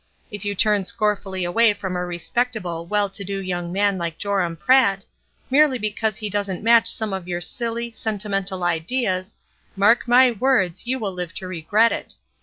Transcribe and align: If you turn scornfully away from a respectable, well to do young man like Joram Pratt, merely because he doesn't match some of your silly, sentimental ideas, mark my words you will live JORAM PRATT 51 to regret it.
If 0.31 0.43
you 0.43 0.55
turn 0.55 0.83
scornfully 0.83 1.43
away 1.43 1.75
from 1.75 1.95
a 1.95 2.03
respectable, 2.03 2.87
well 2.87 3.07
to 3.11 3.23
do 3.23 3.37
young 3.37 3.71
man 3.71 3.99
like 3.99 4.17
Joram 4.17 4.57
Pratt, 4.57 5.05
merely 5.51 5.77
because 5.77 6.17
he 6.17 6.27
doesn't 6.27 6.63
match 6.63 6.87
some 6.87 7.13
of 7.13 7.27
your 7.27 7.39
silly, 7.39 7.91
sentimental 7.91 8.63
ideas, 8.63 9.35
mark 9.75 10.07
my 10.07 10.31
words 10.31 10.87
you 10.87 10.97
will 10.97 11.13
live 11.13 11.35
JORAM 11.35 11.51
PRATT 11.51 11.51
51 11.51 11.51
to 11.51 11.65
regret 11.65 11.91
it. 11.91 12.15